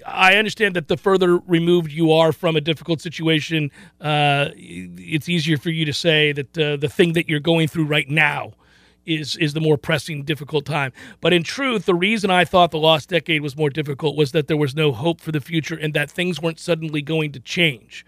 [0.05, 3.69] I understand that the further removed you are from a difficult situation,
[3.99, 7.85] uh, it's easier for you to say that uh, the thing that you're going through
[7.85, 8.53] right now
[9.05, 10.93] is is the more pressing, difficult time.
[11.21, 14.47] But in truth, the reason I thought the last decade was more difficult was that
[14.47, 18.05] there was no hope for the future and that things weren't suddenly going to change.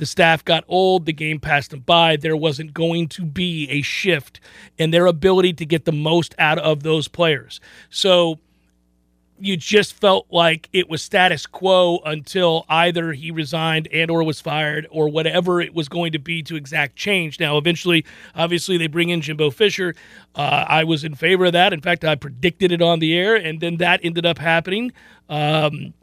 [0.00, 2.16] The staff got old, the game passed them by.
[2.16, 4.40] There wasn't going to be a shift
[4.78, 7.60] in their ability to get the most out of those players.
[7.90, 8.38] So
[9.38, 14.40] you just felt like it was status quo until either he resigned and or was
[14.40, 18.86] fired or whatever it was going to be to exact change now eventually obviously they
[18.86, 19.94] bring in jimbo fisher
[20.34, 23.34] uh, i was in favor of that in fact i predicted it on the air
[23.34, 24.92] and then that ended up happening
[25.30, 25.94] um,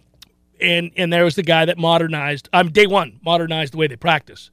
[0.59, 3.87] and and there was the guy that modernized i'm um, day one modernized the way
[3.87, 4.49] they practice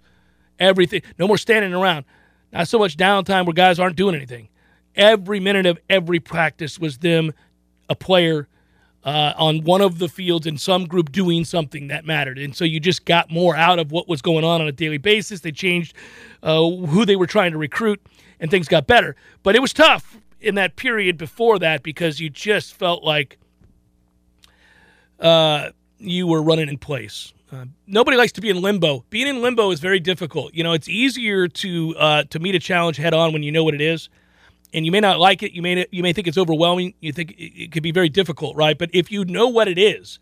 [0.58, 2.04] everything no more standing around
[2.52, 4.48] not so much downtime where guys aren't doing anything
[4.94, 7.32] every minute of every practice was them
[7.88, 8.48] a player
[9.04, 12.38] uh, on one of the fields in some group doing something that mattered.
[12.38, 14.98] And so you just got more out of what was going on on a daily
[14.98, 15.40] basis.
[15.40, 15.94] They changed
[16.42, 18.00] uh, who they were trying to recruit,
[18.40, 19.14] and things got better.
[19.42, 23.38] But it was tough in that period before that because you just felt like
[25.20, 27.32] uh, you were running in place.
[27.52, 29.04] Uh, nobody likes to be in limbo.
[29.10, 30.54] Being in limbo is very difficult.
[30.54, 33.64] You know, it's easier to uh, to meet a challenge head on when you know
[33.64, 34.08] what it is
[34.74, 35.52] and you may not like it.
[35.52, 36.94] You may you may think it's overwhelming.
[37.00, 38.76] You think it, could be very difficult, right?
[38.76, 40.18] But if you know what it is,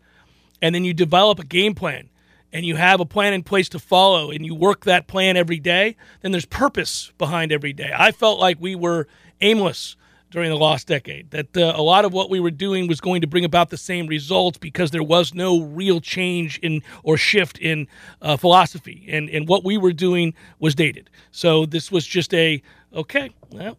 [0.61, 2.09] and then you develop a game plan,
[2.53, 5.59] and you have a plan in place to follow, and you work that plan every
[5.59, 7.91] day, then there's purpose behind every day.
[7.97, 9.07] I felt like we were
[9.41, 9.97] aimless
[10.33, 11.29] during the lost decade.
[11.29, 13.77] That uh, a lot of what we were doing was going to bring about the
[13.77, 17.87] same results because there was no real change in or shift in
[18.21, 21.09] uh, philosophy, and and what we were doing was dated.
[21.31, 22.61] So this was just a
[22.93, 23.29] okay.
[23.51, 23.77] Well,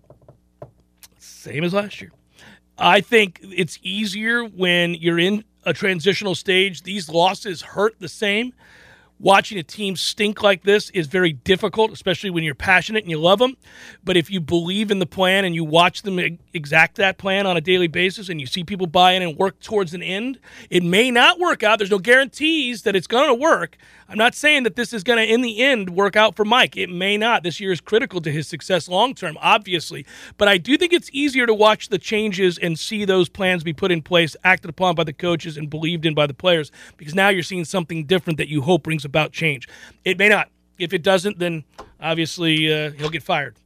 [1.19, 2.13] same as last year.
[2.79, 6.83] I think it's easier when you're in a transitional stage.
[6.83, 8.53] These losses hurt the same.
[9.21, 13.19] Watching a team stink like this is very difficult, especially when you're passionate and you
[13.19, 13.57] love them.
[14.03, 16.19] But if you believe in the plan and you watch them
[16.53, 19.61] exact that plan on a daily basis and you see people buy in and work
[19.61, 21.79] towards an end, it may not work out.
[21.79, 23.79] There's no guarantees that it's going to work.
[24.15, 26.77] I'm not saying that this is going to, in the end, work out for Mike.
[26.77, 27.43] It may not.
[27.43, 30.07] This year is critical to his success long term, obviously.
[30.37, 33.73] But I do think it's easier to watch the changes and see those plans be
[33.73, 37.13] put in place, acted upon by the coaches, and believed in by the players because
[37.13, 39.69] now you're seeing something different that you hope brings about change.
[40.05, 40.49] It may not.
[40.79, 41.65] If it doesn't, then
[42.01, 43.57] obviously uh, he'll get fired.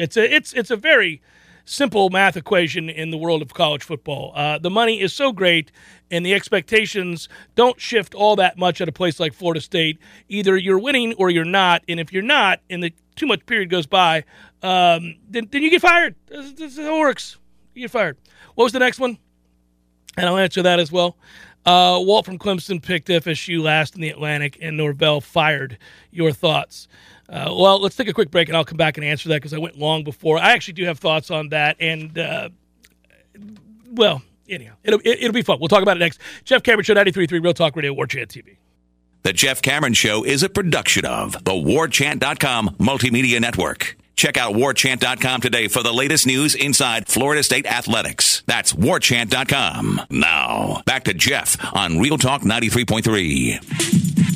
[0.00, 1.22] It's a it's it's a very
[1.64, 4.32] simple math equation in the world of college football.
[4.34, 5.72] Uh, the money is so great,
[6.10, 9.98] and the expectations don't shift all that much at a place like Florida State.
[10.28, 13.70] Either you're winning or you're not, and if you're not, and the too much period
[13.70, 14.24] goes by,
[14.62, 16.14] um, then, then you get fired.
[16.26, 17.38] This, this works.
[17.74, 18.16] You get fired.
[18.54, 19.18] What was the next one?
[20.16, 21.16] And I'll answer that as well.
[21.66, 25.78] Uh, Walt from Clemson picked FSU last in the Atlantic, and Norvell fired.
[26.10, 26.88] Your thoughts?
[27.28, 29.54] Uh, well, let's take a quick break, and I'll come back and answer that because
[29.54, 30.38] I went long before.
[30.38, 32.50] I actually do have thoughts on that, and uh,
[33.92, 35.58] well, anyhow, it'll it, will be fun.
[35.60, 36.20] We'll talk about it next.
[36.44, 38.56] Jeff Cameron Show, 93.3 Real Talk Radio, War Chant TV.
[39.22, 43.96] The Jeff Cameron Show is a production of the WarChant.com Multimedia Network.
[44.16, 48.42] Check out warchant.com today for the latest news inside Florida State athletics.
[48.46, 50.02] That's warchant.com.
[50.10, 54.33] Now, back to Jeff on Real Talk 93.3.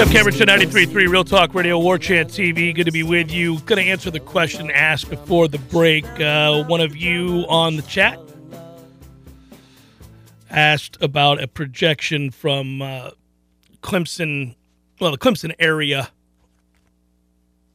[0.00, 2.74] Jeff Cameron, 93.3 Real Talk Radio, War Chant TV.
[2.74, 3.58] Good to be with you.
[3.60, 6.06] Going to answer the question asked before the break.
[6.18, 8.18] Uh, one of you on the chat
[10.48, 13.10] asked about a projection from uh,
[13.82, 14.54] Clemson,
[15.02, 16.08] well, the Clemson area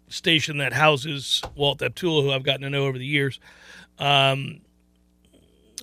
[0.07, 3.39] station that houses Walt Deptula, who I've gotten to know over the years.
[3.99, 4.61] Um,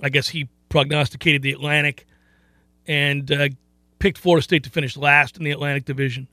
[0.02, 2.04] I guess he prognosticated the Atlantic
[2.88, 3.48] and uh,
[4.00, 6.26] picked Florida State to finish last in the Atlantic Division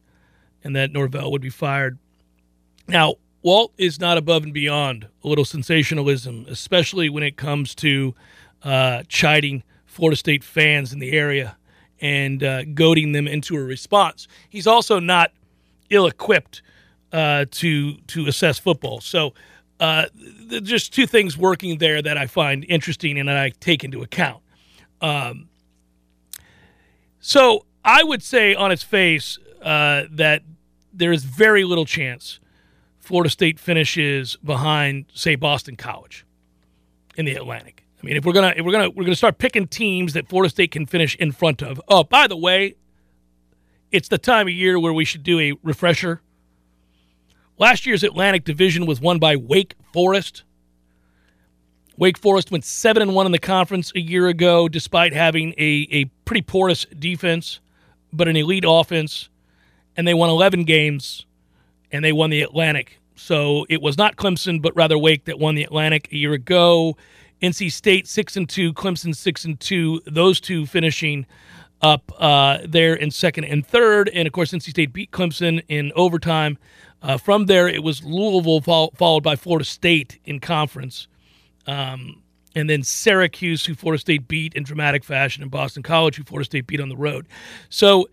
[0.63, 1.97] and that Norvell would be fired.
[2.87, 8.13] Now, Walt is not above and beyond a little sensationalism, especially when it comes to
[8.63, 11.57] uh, chiding Florida State fans in the area
[12.01, 14.27] and uh, goading them into a response.
[14.49, 15.31] He's also not
[15.89, 16.61] ill-equipped
[17.11, 19.01] uh, to to assess football.
[19.01, 19.33] So,
[19.79, 20.05] uh,
[20.61, 24.43] just two things working there that I find interesting and that I take into account.
[25.01, 25.49] Um,
[27.19, 30.43] so, I would say on its face, uh, that
[30.93, 32.39] there is very little chance
[32.99, 36.25] Florida State finishes behind, say, Boston College
[37.17, 37.85] in the Atlantic.
[38.01, 40.49] I mean, if we're gonna if we're gonna we're gonna start picking teams that Florida
[40.49, 41.81] State can finish in front of.
[41.87, 42.75] Oh, by the way,
[43.91, 46.21] it's the time of year where we should do a refresher.
[47.57, 50.43] Last year's Atlantic Division was won by Wake Forest.
[51.97, 55.87] Wake Forest went seven and one in the conference a year ago, despite having a,
[55.91, 57.59] a pretty porous defense,
[58.13, 59.28] but an elite offense,
[59.99, 61.25] and they won eleven games,
[61.91, 63.01] and they won the Atlantic.
[63.15, 66.95] So it was not Clemson, but rather Wake that won the Atlantic a year ago.
[67.41, 70.01] NC State six and two, Clemson six and two.
[70.05, 71.25] Those two finishing
[71.81, 75.91] up uh, there in second and third, and of course NC State beat Clemson in
[75.97, 76.57] overtime.
[77.01, 81.09] Uh, from there, it was Louisville fo- followed by Florida State in conference,
[81.67, 82.21] um,
[82.55, 86.45] and then Syracuse, who Florida State beat in dramatic fashion, and Boston College, who Florida
[86.45, 87.27] State beat on the road.
[87.67, 88.07] So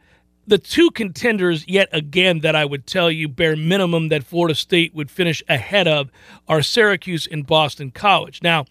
[0.47, 4.95] the two contenders, yet again, that I would tell you bare minimum that Florida State
[4.95, 6.11] would finish ahead of
[6.49, 8.43] are Syracuse and Boston College.
[8.43, 8.67] Now,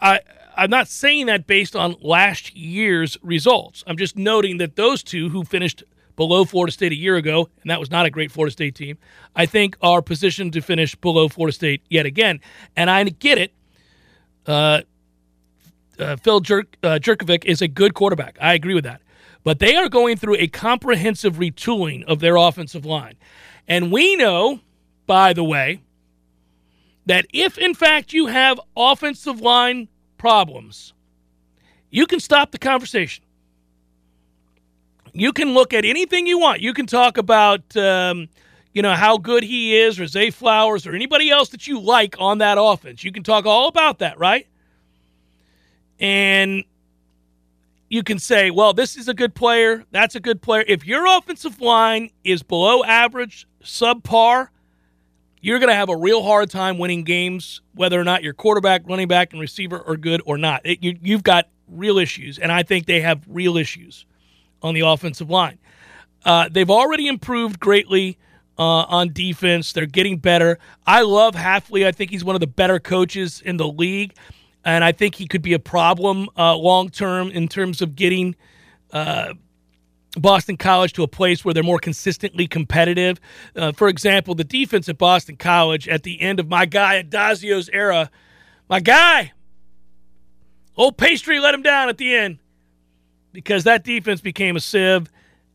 [0.00, 0.20] I
[0.56, 3.84] I'm not saying that based on last year's results.
[3.86, 5.84] I'm just noting that those two who finished
[6.16, 8.98] below Florida State a year ago, and that was not a great Florida State team,
[9.36, 12.40] I think are positioned to finish below Florida State yet again.
[12.74, 13.52] And I get it.
[14.46, 14.80] Uh,
[16.00, 18.36] uh, Phil Jerk, uh, Jurkovec is a good quarterback.
[18.40, 19.00] I agree with that.
[19.44, 23.16] But they are going through a comprehensive retooling of their offensive line.
[23.66, 24.60] And we know,
[25.06, 25.80] by the way,
[27.06, 30.92] that if in fact you have offensive line problems,
[31.90, 33.24] you can stop the conversation.
[35.12, 36.60] You can look at anything you want.
[36.60, 38.28] You can talk about, um,
[38.74, 42.16] you know, how good he is, or Zay Flowers, or anybody else that you like
[42.18, 43.02] on that offense.
[43.02, 44.46] You can talk all about that, right?
[45.98, 46.64] And
[47.88, 49.84] you can say, well, this is a good player.
[49.90, 50.64] That's a good player.
[50.66, 54.48] If your offensive line is below average, subpar,
[55.40, 58.82] you're going to have a real hard time winning games, whether or not your quarterback,
[58.86, 60.62] running back, and receiver are good or not.
[60.64, 64.04] It, you, you've got real issues, and I think they have real issues
[64.62, 65.58] on the offensive line.
[66.24, 68.18] Uh, they've already improved greatly
[68.58, 69.72] uh, on defense.
[69.72, 70.58] They're getting better.
[70.86, 71.86] I love Hafley.
[71.86, 74.14] I think he's one of the better coaches in the league,
[74.64, 78.36] and I think he could be a problem uh, long term in terms of getting
[78.92, 79.34] uh,
[80.16, 83.20] Boston College to a place where they're more consistently competitive.
[83.54, 87.68] Uh, for example, the defense at Boston College at the end of my guy Addazio's
[87.70, 88.10] era,
[88.68, 89.32] my guy,
[90.76, 92.38] old Pastry let him down at the end
[93.32, 95.10] because that defense became a sieve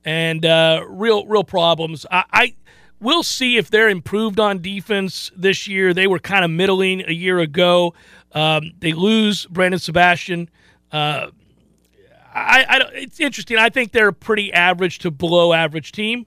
[0.06, 2.06] and uh, real real problems.
[2.10, 2.56] I, I
[3.04, 5.94] we'll see if they're improved on defense this year.
[5.94, 7.94] They were kind of middling a year ago.
[8.32, 10.50] Um, they lose Brandon Sebastian.
[10.92, 11.28] Uh,
[12.34, 13.58] I, I, it's interesting.
[13.58, 16.26] I think they're a pretty average to below average team,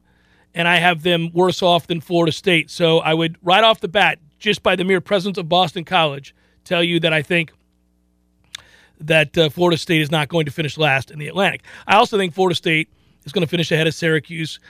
[0.55, 2.71] and I have them worse off than Florida State.
[2.71, 6.35] So I would right off the bat, just by the mere presence of Boston College,
[6.65, 7.53] tell you that I think
[9.01, 11.63] that uh, Florida State is not going to finish last in the Atlantic.
[11.87, 12.89] I also think Florida State
[13.25, 14.61] is going to finish ahead of Syracuse.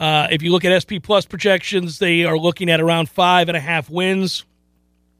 [0.00, 3.56] Uh, if you look at SP Plus projections, they are looking at around five and
[3.56, 4.44] a half wins.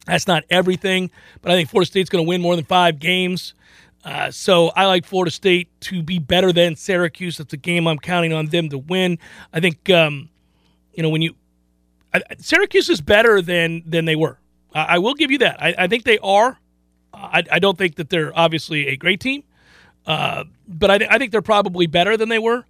[0.06, 1.10] That's not everything,
[1.42, 3.54] but I think Florida State's going to win more than five games.
[4.02, 7.36] Uh, so I like Florida State to be better than Syracuse.
[7.36, 9.18] That's a game I'm counting on them to win.
[9.52, 10.30] I think, um,
[10.94, 11.34] you know, when you
[12.12, 14.38] I, Syracuse is better than than they were.
[14.74, 15.62] I, I will give you that.
[15.62, 16.58] I, I think they are.
[17.12, 19.42] I, I, don't think that they're obviously a great team,
[20.06, 22.64] uh, but I, th- I, think they're probably better than they were.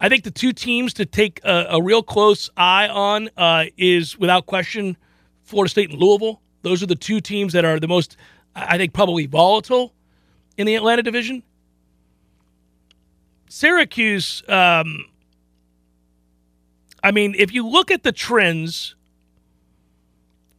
[0.00, 4.18] I think the two teams to take a, a real close eye on uh, is
[4.18, 4.96] without question
[5.44, 6.40] Florida State and Louisville.
[6.62, 8.16] Those are the two teams that are the most,
[8.54, 9.94] I think, probably volatile
[10.58, 11.42] in the Atlantic division.
[13.48, 15.06] Syracuse, um,
[17.02, 18.96] I mean, if you look at the trends,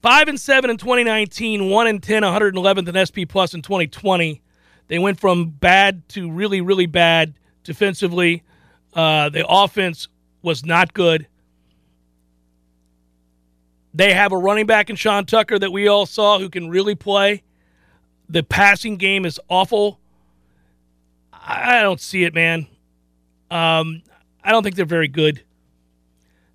[0.01, 4.41] five and seven in 2019, one and 10, 111th in SP Plus in 2020.
[4.87, 7.33] They went from bad to really, really bad
[7.63, 8.43] defensively.
[8.93, 10.07] Uh, the offense
[10.41, 11.27] was not good.
[13.93, 16.95] They have a running back in Sean Tucker that we all saw who can really
[16.95, 17.43] play.
[18.29, 19.99] The passing game is awful.
[21.33, 22.67] I don't see it, man.
[23.49, 24.03] Um,
[24.43, 25.41] I don't think they're very good.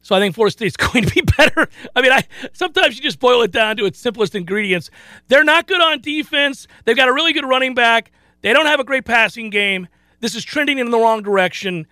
[0.02, 1.68] So I think Florida State's going to be better.
[1.96, 4.90] I mean, I sometimes you just boil it down to its simplest ingredients.
[5.28, 6.66] They're not good on defense.
[6.84, 8.12] They've got a really good running back.
[8.42, 9.88] They don't have a great passing game.
[10.20, 11.86] This is trending in the wrong direction.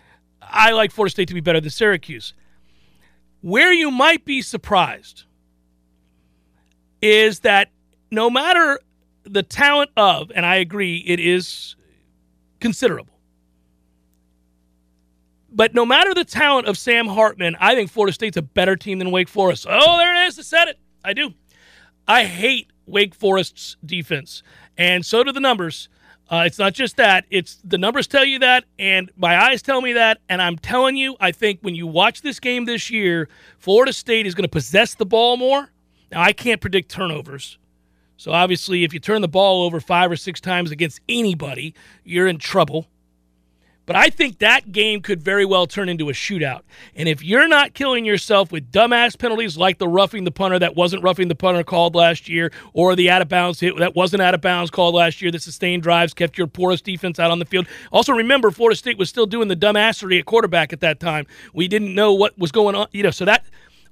[0.53, 2.34] I like Florida State to be better than Syracuse.
[3.40, 5.24] Where you might be surprised
[7.01, 7.70] is that
[8.11, 8.80] no matter
[9.24, 11.76] the talent of, and I agree, it is
[12.61, 13.14] considerable.
[15.53, 18.98] But no matter the talent of Sam Hartman, I think Florida State's a better team
[18.98, 19.66] than Wake Forest.
[19.68, 20.38] Oh, there it is.
[20.38, 20.78] I said it.
[21.05, 21.32] I do.
[22.07, 24.42] I hate Wake Forest's defense,
[24.76, 25.88] and so do the numbers.
[26.31, 29.81] Uh, it's not just that; it's the numbers tell you that, and my eyes tell
[29.81, 30.18] me that.
[30.28, 33.28] And I'm telling you, I think when you watch this game this year,
[33.59, 35.70] Florida State is going to possess the ball more.
[36.12, 37.59] Now, I can't predict turnovers,
[38.16, 41.74] so obviously, if you turn the ball over five or six times against anybody,
[42.05, 42.87] you're in trouble.
[43.91, 46.61] But I think that game could very well turn into a shootout.
[46.95, 50.76] And if you're not killing yourself with dumbass penalties like the roughing the punter that
[50.76, 54.22] wasn't roughing the punter called last year, or the out of bounds hit that wasn't
[54.22, 57.41] out of bounds called last year, the sustained drives kept your porous defense out on
[57.41, 57.66] the field.
[57.91, 61.26] Also, remember, Florida State was still doing the dumbassery at quarterback at that time.
[61.53, 62.86] We didn't know what was going on.
[62.93, 63.45] You know, so that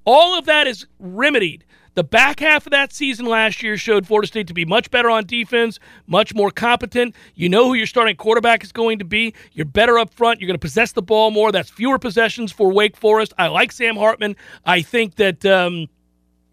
[0.04, 1.64] all of that is remedied
[1.98, 5.10] the back half of that season last year showed Florida State to be much better
[5.10, 7.12] on defense, much more competent.
[7.34, 9.34] You know who your starting quarterback is going to be.
[9.50, 10.40] You're better up front.
[10.40, 11.50] You're going to possess the ball more.
[11.50, 13.32] That's fewer possessions for Wake Forest.
[13.36, 14.36] I like Sam Hartman.
[14.64, 15.88] I think that um,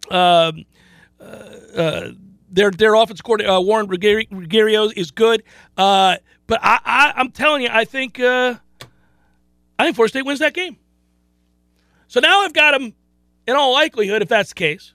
[0.09, 0.51] uh,
[1.21, 2.09] uh,
[2.49, 5.43] their their offensive coordinator uh, Warren Ruggiero is good.
[5.77, 6.17] Uh,
[6.47, 8.55] but I, am telling you, I think uh,
[9.77, 10.77] I think Florida State wins that game.
[12.07, 12.95] So now I've got them
[13.45, 14.94] in all likelihood, if that's the case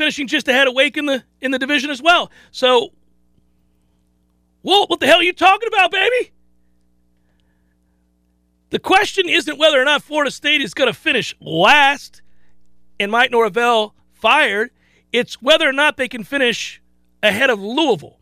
[0.00, 2.30] finishing just ahead of Wake in the in the division as well.
[2.52, 2.94] So,
[4.62, 6.32] Walt, what the hell are you talking about, baby?
[8.70, 12.22] The question isn't whether or not Florida State is going to finish last
[12.98, 14.70] and Mike Norvell fired.
[15.12, 16.80] It's whether or not they can finish
[17.22, 18.18] ahead of Louisville.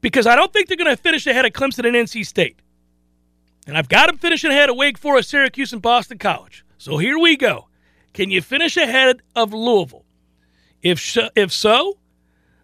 [0.00, 2.58] Because I don't think they're going to finish ahead of Clemson and NC State.
[3.68, 6.64] And I've got them finishing ahead of Wake Forest, Syracuse, and Boston College.
[6.78, 7.67] So here we go.
[8.18, 10.04] Can you finish ahead of Louisville?
[10.82, 11.98] If sh- if so,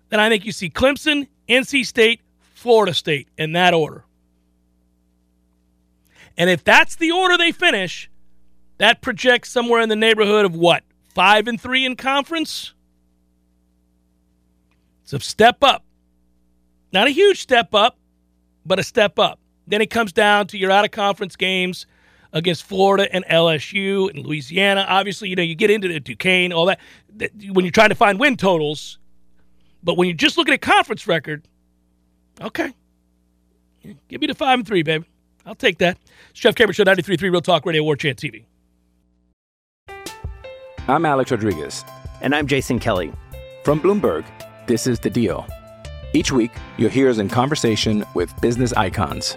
[0.09, 2.23] then I think you see Clemson, NC State,
[2.55, 4.05] Florida State in that order.
[6.37, 8.11] And if that's the order they finish,
[8.79, 10.83] that projects somewhere in the neighborhood of what?
[11.15, 12.75] 5 and 3 in conference?
[15.05, 15.85] It's a step up.
[16.93, 17.97] Not a huge step up,
[18.67, 19.39] but a step up.
[19.69, 21.87] Then it comes down to your out of conference games
[22.35, 24.85] against Florida and LSU and Louisiana.
[24.87, 26.81] Obviously, you know, you get into the Duquesne, all that,
[27.17, 28.99] that when you're trying to find win totals.
[29.83, 31.47] But when you're just looking at conference record,
[32.41, 32.75] okay.
[34.09, 35.05] Give me the five and three, baby.
[35.47, 35.99] I'll take that.
[36.31, 38.45] It's Jeff Cameron Show, 93.3 Real Talk Radio, War Chant TV.
[40.89, 41.85] I'm Alex Rodriguez.
[42.21, 43.13] And I'm Jason Kelly.
[43.63, 44.25] From Bloomberg,
[44.67, 45.47] this is The Deal.
[46.15, 49.37] Each week, you'll hear us in conversation with business icons.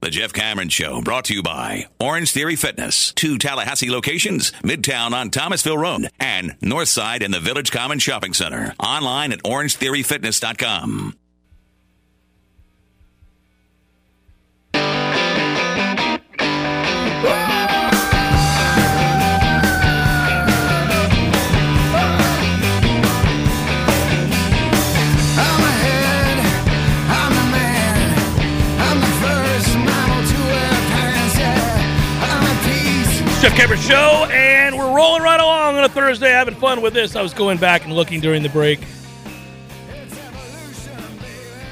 [0.00, 3.12] The Jeff Cameron Show brought to you by Orange Theory Fitness.
[3.12, 8.74] Two Tallahassee locations, Midtown on Thomasville Road and Northside in the Village Common Shopping Center.
[8.80, 11.19] Online at orangetheoryfitness.com.
[33.40, 37.16] Jeff Cameron Show, and we're rolling right along on a Thursday, having fun with this.
[37.16, 38.80] I was going back and looking during the break.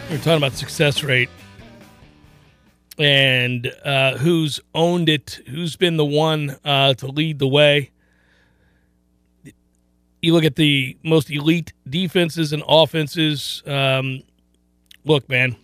[0.08, 1.28] We were talking about success rate
[2.98, 7.90] and uh, who's owned it, who's been the one uh, to lead the way.
[10.22, 13.62] You look at the most elite defenses and offenses.
[13.66, 14.22] Um,
[15.04, 15.54] look, man,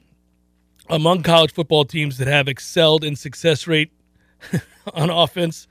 [0.90, 3.90] among college football teams that have excelled in success rate
[4.92, 5.66] on offense,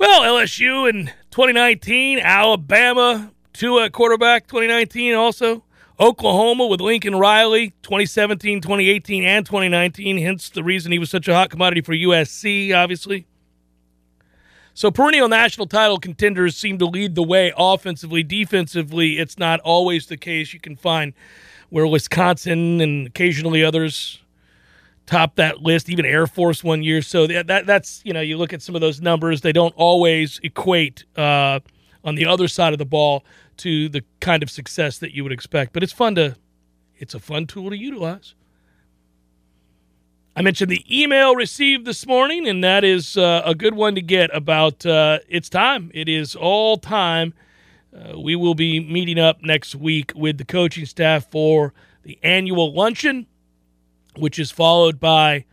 [0.00, 5.62] well, LSU in 2019, Alabama, Tua quarterback 2019 also.
[6.00, 10.16] Oklahoma with Lincoln Riley 2017, 2018, and 2019.
[10.16, 13.26] Hence the reason he was such a hot commodity for USC, obviously.
[14.72, 18.22] So perennial national title contenders seem to lead the way offensively.
[18.22, 20.54] Defensively, it's not always the case.
[20.54, 21.12] You can find
[21.68, 24.19] where Wisconsin and occasionally others
[25.06, 27.02] top that list, even Air Force one year.
[27.02, 29.74] So that, that that's you know you look at some of those numbers, they don't
[29.76, 31.60] always equate uh,
[32.04, 33.24] on the other side of the ball
[33.58, 35.72] to the kind of success that you would expect.
[35.72, 36.36] But it's fun to,
[36.96, 38.34] it's a fun tool to utilize.
[40.34, 44.00] I mentioned the email received this morning, and that is uh, a good one to
[44.00, 45.90] get about uh, it's time.
[45.92, 47.34] It is all time
[47.94, 52.72] uh, we will be meeting up next week with the coaching staff for the annual
[52.72, 53.26] luncheon,
[54.16, 55.44] which is followed by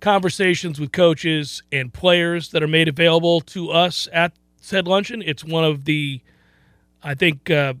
[0.00, 5.22] conversations with coaches and players that are made available to us at said luncheon.
[5.24, 6.20] It's one of the,
[7.02, 7.74] I think, uh,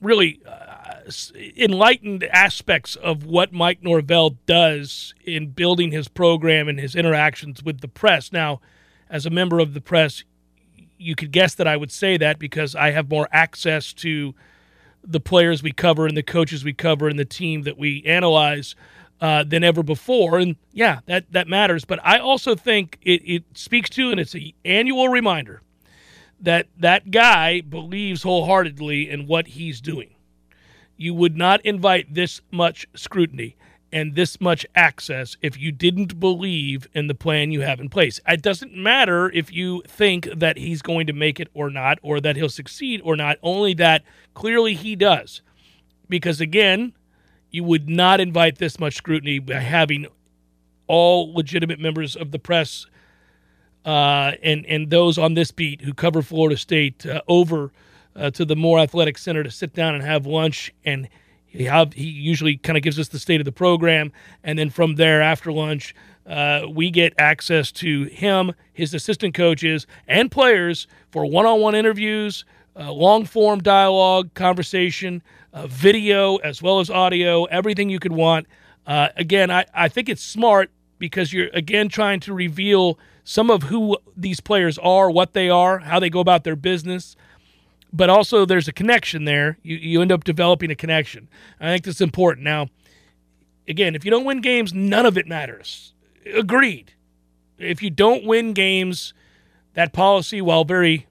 [0.00, 1.10] really uh,
[1.56, 7.80] enlightened aspects of what Mike Norvell does in building his program and his interactions with
[7.80, 8.32] the press.
[8.32, 8.60] Now,
[9.10, 10.22] as a member of the press,
[10.98, 14.34] you could guess that I would say that because I have more access to
[15.08, 18.76] the players we cover and the coaches we cover and the team that we analyze
[19.20, 20.38] uh, than ever before.
[20.38, 21.84] And yeah, that, that matters.
[21.84, 25.62] But I also think it, it speaks to, and it's an annual reminder
[26.40, 30.14] that that guy believes wholeheartedly in what he's doing.
[30.96, 33.56] You would not invite this much scrutiny
[33.92, 38.20] and this much access if you didn't believe in the plan you have in place.
[38.28, 42.20] It doesn't matter if you think that he's going to make it or not, or
[42.20, 45.40] that he'll succeed or not, only that clearly he does.
[46.08, 46.92] Because again,
[47.50, 50.06] you would not invite this much scrutiny by having
[50.86, 52.86] all legitimate members of the press
[53.84, 57.72] uh, and and those on this beat who cover Florida State uh, over
[58.16, 61.08] uh, to the Moore Athletic Center to sit down and have lunch and
[61.48, 64.12] he have he usually kind of gives us the state of the program
[64.44, 65.94] and then from there after lunch
[66.26, 72.44] uh, we get access to him his assistant coaches and players for one-on-one interviews
[72.76, 75.22] uh, long form dialogue conversation
[75.52, 78.46] uh, video as well as audio everything you could want
[78.86, 83.96] again I, I think it's smart because you're again trying to reveal some of who
[84.16, 87.14] these players are, what they are, how they go about their business.
[87.92, 89.58] But also, there's a connection there.
[89.62, 91.28] You, you end up developing a connection.
[91.58, 92.44] I think that's important.
[92.44, 92.68] Now,
[93.66, 95.94] again, if you don't win games, none of it matters.
[96.34, 96.92] Agreed.
[97.58, 99.14] If you don't win games,
[99.74, 101.07] that policy, while very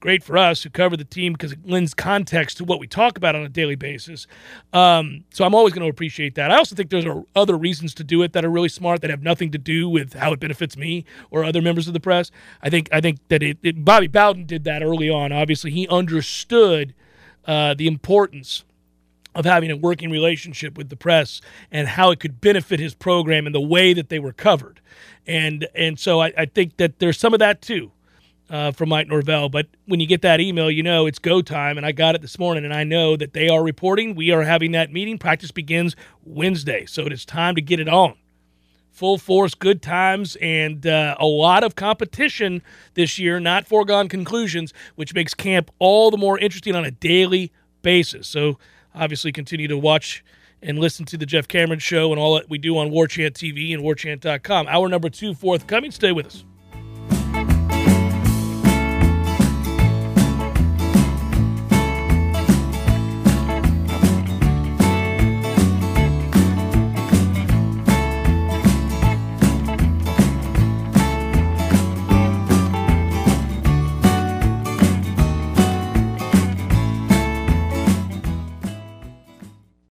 [0.00, 3.16] great for us who cover the team because it lends context to what we talk
[3.16, 4.26] about on a daily basis.
[4.72, 6.50] Um, so I'm always going to appreciate that.
[6.50, 9.22] I also think there's other reasons to do it that are really smart that have
[9.22, 12.30] nothing to do with how it benefits me or other members of the press.
[12.62, 15.32] I think I think that it, it Bobby Bowden did that early on.
[15.32, 16.94] Obviously, he understood
[17.44, 18.64] uh, the importance
[19.34, 21.40] of having a working relationship with the press
[21.70, 24.80] and how it could benefit his program and the way that they were covered.
[25.26, 27.92] And and so I, I think that there's some of that too
[28.50, 29.48] uh, from Mike Norvell.
[29.48, 31.76] But when you get that email, you know it's go time.
[31.76, 34.14] And I got it this morning, and I know that they are reporting.
[34.14, 35.18] We are having that meeting.
[35.18, 36.86] Practice begins Wednesday.
[36.86, 38.14] So it is time to get it on.
[38.90, 42.62] Full force, good times, and uh, a lot of competition
[42.94, 47.52] this year, not foregone conclusions, which makes camp all the more interesting on a daily
[47.82, 48.26] basis.
[48.26, 48.58] So
[48.92, 50.24] obviously, continue to watch
[50.60, 53.34] and listen to the Jeff Cameron Show and all that we do on War Chant
[53.34, 54.66] TV and warchant.com.
[54.66, 55.92] Hour number two forthcoming.
[55.92, 56.44] Stay with us.